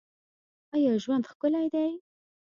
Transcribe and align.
آیا 0.73 0.93
ژوند 1.03 1.23
ښکلی 1.31 1.67
دی؟ 1.73 1.89